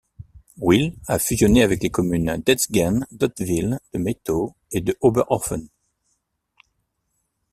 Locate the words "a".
1.07-1.19